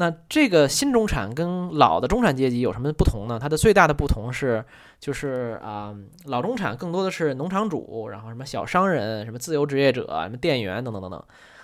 [0.00, 3.36] 那这个新中产跟老的中产阶级有什么不同呢？
[3.40, 4.64] 它的最大的不同是，
[5.00, 5.92] 就是啊，
[6.26, 11.22] 老中产更多的是农场主，然后什么小商人、什么自由职业者、什么店员等等等等。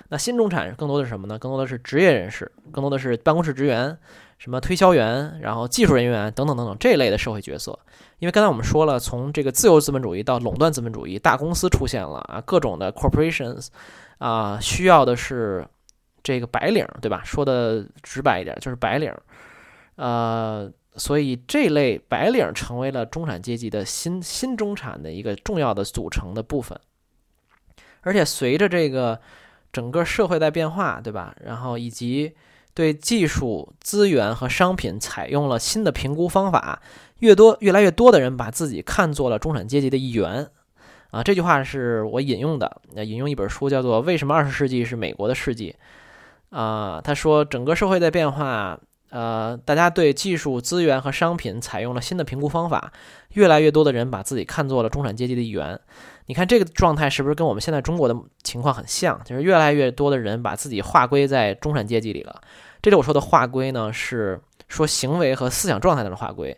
[0.08, 1.38] 那新中产更多的是什么呢？
[1.38, 3.96] 更多的是职业人士，更多的是办公室职员。
[4.36, 7.78] 什么推销员，然后技术人员等等等等这一类的社会角色，
[8.18, 13.68] 因为刚才我们说了，从这个自由资本主义到垄断资本主义，大公司出现了啊，各种的 corporations，
[14.18, 15.66] 啊，需要的是
[16.24, 17.22] 这个白领，对吧？
[17.24, 19.14] 说的直白一点，就是白领，
[19.94, 26.76] 呃，所以这类白领成为了中产阶级的新新中产的一个重要的组成的部分，
[28.00, 29.20] 而且随着这个
[29.70, 31.36] 整个社会在变化，对吧？
[31.44, 32.34] 然后以及
[32.72, 36.80] 对技术资源和商品采用了新的评估方法，
[37.18, 40.48] 越多越来越多的人把自己看作了中产阶级的一员，
[41.10, 45.70] 啊，这句话是我引用的，引用一本书叫做《为什么二十世纪是美国的世纪》，
[46.54, 48.78] 啊，他说整个社会在变化，
[49.10, 52.92] 呃，大家对技术资源和商品采用了新的评估方法，
[53.30, 55.80] 越来越多的人把自己看作了中产阶级的一员，
[56.26, 59.20] 你看这个状态是不是跟我们现在中国的情况很像？
[59.24, 62.40] 就是越来越多的人把自己划归在中产阶级里了。
[62.80, 66.56] 这里我说的划归呢，是说行为和思想状态的划归，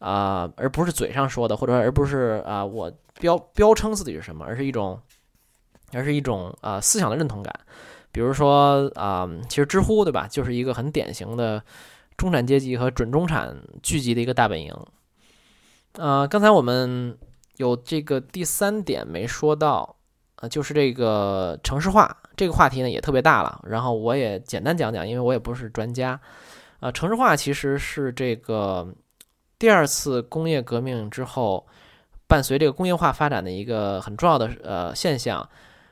[0.00, 5.00] 啊，而不是嘴上说的，或者而不是啊，我标标称自己是什么，而是一种，
[5.92, 7.54] 而是一种啊思想的认同感。
[8.16, 11.62] 比如说啊、其实知乎对吧，就是一个很典型的
[12.16, 14.74] 中产阶级和准中产聚集的一个大本营。
[15.98, 17.14] 呃，刚才我们
[17.58, 19.96] 有这个第三点没说到，
[20.36, 23.60] 呃，就是这个城市化这个话题呢也特别大了。
[23.64, 26.18] 然后我也简单讲讲，因为我也不是专家。
[26.80, 28.88] 呃，城市化其实是这个
[29.58, 31.66] 第二次工业革命之后，
[32.26, 35.46] 伴随这个工业化发展的一个很重要的呃现象。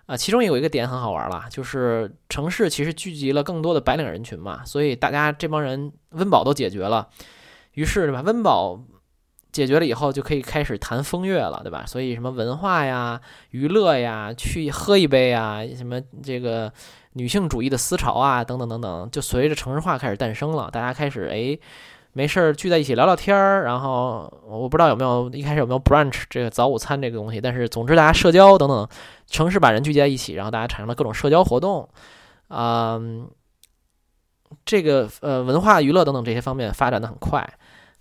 [0.06, 7.08] 啊，其中有一个点很好玩了，就是城市其实聚集了更多的白领人群嘛，所以大家这帮人温饱都解决了，
[7.72, 8.20] 于是对吧？
[8.20, 8.78] 温饱
[9.50, 11.84] 解决了以后，就可以开始谈风月了，对吧？
[11.86, 16.72] 所以什么文化呀、娱乐呀、去喝一杯啊，什么这个
[17.14, 21.58] 女性主义的思潮啊，等等等等，就随着城市化开始诞生了，大家开始哎。
[22.16, 28.88] 没事儿聚在一起聊聊天儿，然后我不知道有没有一开始有没有 brunch 这个早午餐这个东西，但是总之大家社交等等，
[29.26, 31.88] 城市把人聚集在一起，然后大家产生了各种社交活动，
[32.46, 33.00] 啊、
[34.64, 37.44] 这个呃文化娱乐等等这些方面发展的很快。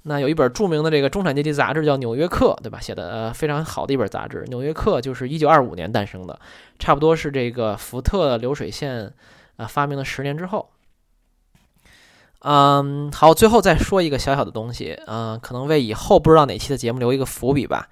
[0.03, 2.79] 那有一本著名的这个中产阶级杂志叫《纽约客》，对吧？
[2.79, 6.39] 写的呃非常好的一本杂志，《纽约客》就是一九二五年诞生的，
[6.77, 9.11] 差不多是这个福特流水线啊、
[9.57, 10.69] 呃发明的十年之后。
[12.43, 17.87] 嗯，好，最后再说一个小小的东西，嗯、可能为以后不知道哪期的节目留一个伏笔吧。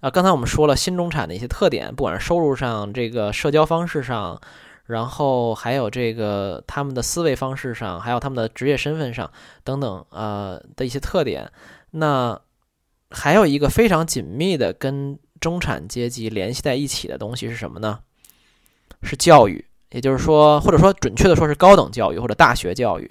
[0.00, 4.40] 啊，刚才我们说了新中产的一些特点，不管是收入上、这个社交方式上，
[4.84, 9.28] 然后还有这个他们的思维方式上，还有他们的职业身份上
[9.64, 11.50] 等等，呃的一些特点。
[11.90, 12.38] 那
[13.10, 17.98] 还有一个非常紧密的跟中产阶级联系在一起的东西是什么呢？
[19.02, 23.10] 是教育，也就是说，或者说准确的说是高等教育或者大学教育。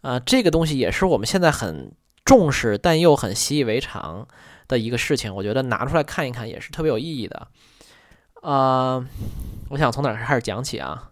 [0.00, 1.92] 啊、这个东西也是我们现在很
[2.24, 4.26] 重视，但又很习以为常
[4.68, 5.34] 的一个事情。
[5.34, 7.48] 我觉得拿出来看一看也是特别有意义的。
[8.42, 9.04] 呃，
[9.70, 11.10] 我想从哪儿开始讲起啊？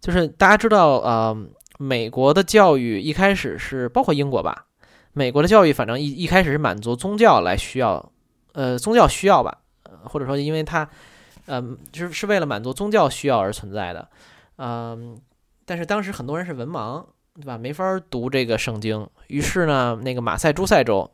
[0.00, 1.36] 就是大家知道，呃，
[1.78, 4.66] 美国的教育一开始是包括英国吧，
[5.12, 8.12] 美国的教育反正一一开始是满足宗教来需要，
[8.52, 9.58] 呃，宗教需要吧，
[10.04, 10.88] 或者说因为它，
[11.46, 14.08] 嗯、就是是为了满足宗教需要而存在的，
[14.56, 15.20] 嗯、
[15.66, 17.04] 但是当时很多人是文盲，
[17.40, 17.56] 对吧？
[17.58, 21.10] 没法读这个圣经，于是呢，那个马赛诸塞州，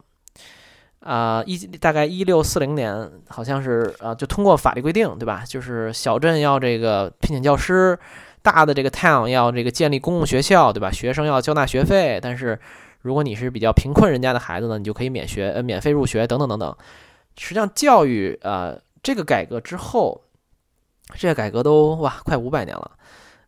[1.01, 5.45] 啊、一大概一六四零年，好像是啊、就通过法律规定，对吧？
[5.47, 7.97] 就是小镇要这个聘请教师，
[8.43, 10.91] 大的这个 town 要这个建立公共学校，对吧？
[10.91, 12.59] 学生要交纳学费，但是
[13.03, 16.77] 如果你是比较贫困人家的孩子呢，你就可以免学呃免费入学等等等等。
[17.39, 20.21] 实际上，教育呃这个改革之后，
[21.15, 22.91] 这个改革都哇快五百年了，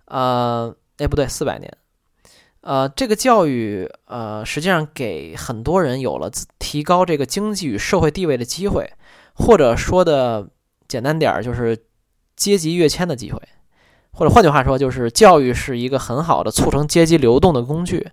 [0.05, 1.77] 呃，哎不对，四百年。
[2.61, 8.91] 呃，这个教育呃，实际上给很多人有了提高这个经济与社会地位的机会，
[9.35, 10.49] 或者说的
[10.87, 11.79] 简单点儿，就是
[12.37, 13.41] 阶级跃迁的机会，
[14.13, 18.09] 或者换句话说，就是教育是一个很好的促成阶级流动的工具。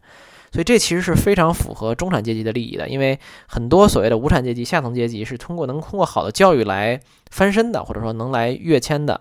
[0.51, 6.97] 所以这其实是非常符合中产阶级的利益的，因为很多所谓的无产阶级、下层阶级是通过能通过好的教育来
[7.29, 9.19] 翻身的，或者说能来跃迁的。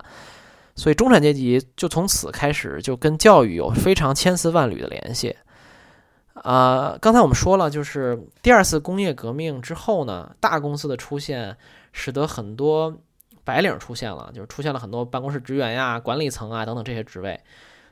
[0.75, 5.35] 所以中产阶级就从此开始就跟教育有非常千丝万缕的联系。
[6.33, 11.55] 啊、刚才我们说了，就是第二次工业革命之后呢，大公司的出现
[11.93, 13.01] 使得很多
[13.45, 17.39] 白领出现了，就是出现了很多办公室职员呀、管理层啊等等这些职位。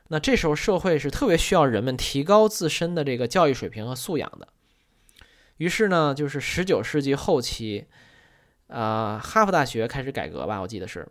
[0.08, 4.46] 那这时候社会是特别需要人们提高自身的这个教育水平和素养的。
[5.56, 7.86] 于是呢，就是十九世纪后期，
[8.66, 11.08] 呃，哈佛大学开始改革吧，我记得是。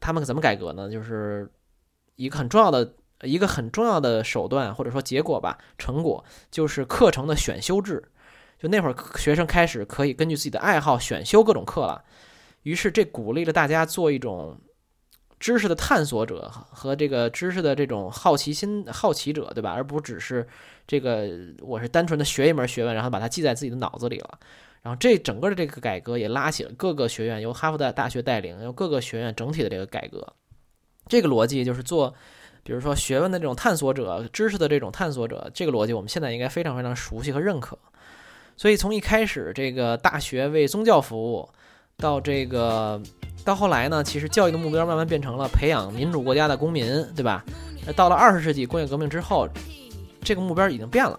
[0.00, 0.90] 他们怎么改革呢？
[0.90, 1.50] 就是
[2.16, 8.10] 一个很重要的一个很重要的手段或者说结果吧，成果就是课程的选修制。
[8.58, 12.02] 就那会儿学生开始可以根据自己的爱好选修各种课了，
[12.62, 14.58] 于是这鼓励了大家做一种
[15.38, 19.72] 知识的探索者和这个知识的这种好奇心好奇者，对吧？
[19.72, 20.46] 而不只是
[20.86, 21.28] 这个
[21.60, 24.38] 我是单纯的学一门学问，然后把它记在自己的脑子里了。
[24.86, 30.24] 然后这整个的这个改革也拉起了各个学院，由哈佛的大学带领，由各个学院整体的这个改革。
[31.08, 32.14] 这个逻辑就是做，
[32.62, 37.76] 比如说学问的这种探索者，知识的这种探索者，这个逻辑我们现在应该非常非常熟悉和认可。
[38.56, 41.48] 所以从一开始这个大学为宗教服务，
[41.96, 43.02] 到这个
[43.44, 46.86] 到后来呢，其实教育的目标慢慢变成了培养民主国家的公民，
[47.16, 47.44] 对吧？
[47.84, 49.48] 那到了二十世纪工业革命之后，
[50.22, 51.18] 这个目标已经变了，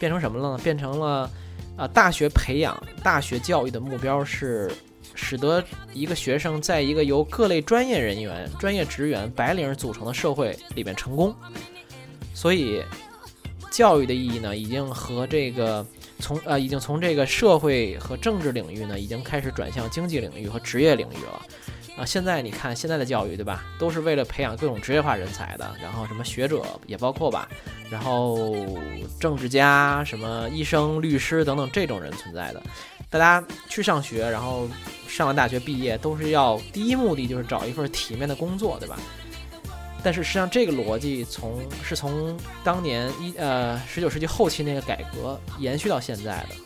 [0.00, 0.64] 变成什么了呢？
[0.64, 1.30] 变成了。
[1.76, 4.70] 啊，大学培养、大学教育的目标是
[5.14, 5.62] 使得
[5.92, 11.34] 一个学生在一个由各类专业人员、专业职员、白领组成的社会里面成功。
[12.32, 12.82] 所以，
[13.70, 15.84] 教育的意义呢，已经和这个
[16.20, 21.46] 从呃，已经从这个社会和政治领域呢，已经开始转向经济领域和职业领域了。
[21.96, 23.64] 啊，现在你看现在的教育，对吧？
[23.78, 27.48] 都是为了培养各种职业化人才的，然后什么学者也包括吧，
[27.88, 28.52] 然后
[29.20, 32.60] 政治家、什么医生、律师等等这种人存在的。
[33.08, 34.68] 大家去上学，然后
[35.06, 38.98] 上了大学毕业，都是要第一目的就是找一份体面的工作，对吧？
[40.02, 46.56] 但是实际上这个逻辑从是从当年一呃十九世纪后期那个改革延续到现在的。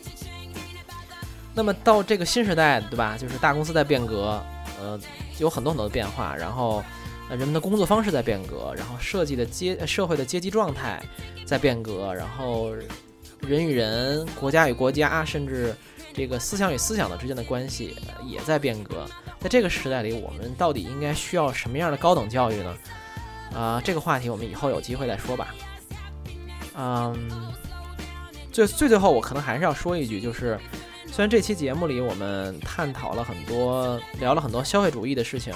[1.53, 3.15] 那么到这个新时代，对吧？
[3.15, 4.43] 就是大公司在变革。
[4.79, 4.99] 呃，
[5.39, 6.83] 有很多很多的变化，然后，
[7.29, 11.01] 呃，人们的工作方式在变革，然后设计的阶社会的阶级状态
[11.45, 12.71] 在变革，然后
[13.41, 15.75] 人与人、国家与国家，甚至
[16.13, 19.05] 这个思想与思想的之间的关系也在变革。
[19.39, 22.75] 在这个时代里，我们到底应该需要什么样的高等教育呢？
[23.53, 25.53] 啊，这个话题我们以后有机会再说吧。
[26.75, 27.13] 嗯，
[28.51, 30.57] 最最最后，我可能还是要说一句，就是。
[31.11, 35.53] 虽然这期节目里我们探讨了很多，聊了很多消费主义的事情，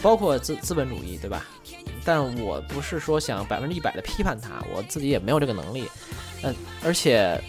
[0.00, 1.44] 包括资资本主义，对吧？
[2.04, 5.88] 但我不是说想百分之一百的批判它，我自己也没有这个能力。
[6.42, 6.54] 嗯，
[6.84, 7.40] 而且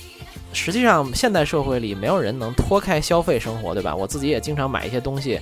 [0.54, 3.96] 实际上现代社会里没有人能脱开消费生活，对吧？
[3.96, 5.40] 我自己也经常买一些东西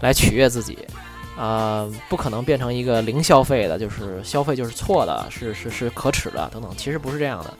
[0.00, 0.76] 来取悦自己，
[1.34, 7.54] 啊，不可能变成一个零消费的，就是消费就是错的，是是是可耻的等等，其实不是这样的。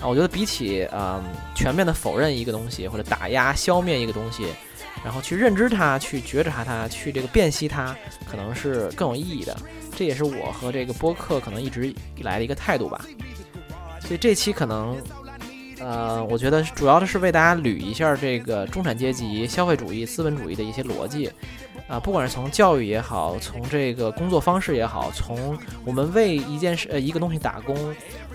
[0.00, 1.22] 啊，我觉得比起嗯
[1.54, 4.46] 全面的否认一个东西或者打压消灭一个东西，
[5.02, 7.96] 然后去认知它、去觉察它、去这个辨析它，
[8.30, 9.56] 可能是更有意义的。
[9.96, 13.00] 这也是我和这个播客可能一直以来的一个态度吧。
[14.00, 14.96] 所以这期可能，
[15.80, 21.30] 呃，我觉得主要的是为大家捋一下这个中产阶级、消费主义、资本主义的一些逻辑。
[21.88, 27.76] 啊，不管是从教育也好，从这个工作方式也好，从我们为一件事、呃一个东西打工，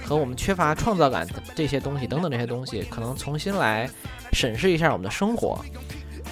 [0.05, 3.89] 和我们缺乏创造感这些东西等等这些东西，可能重新来
[4.31, 5.59] 审视一下我们的生活。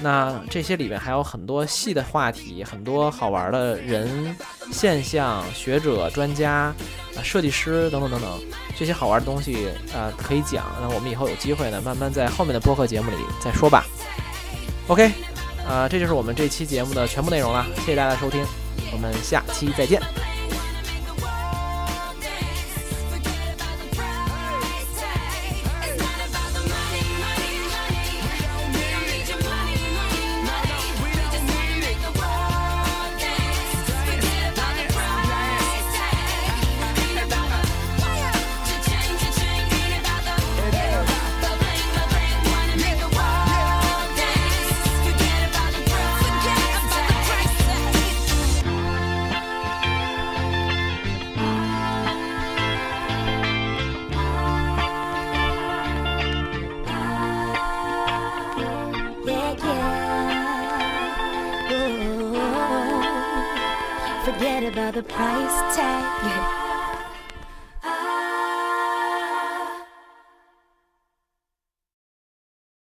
[0.02, 4.34] 那这些里面还有很多细的话题，很多好玩的人、
[4.72, 6.74] 现象、学者、专家、
[7.18, 8.40] 啊设计师等等等等
[8.78, 10.66] 这些好玩的东西啊可以讲。
[10.80, 13.84] 那我们以后有机会呢，慢慢在后面的播客节目里再说吧。
[14.88, 15.29] OK。
[15.70, 18.44] 啊，这就是我们这期节目的全部内容了，谢谢大家收听，
[18.92, 20.02] 我们下期再见。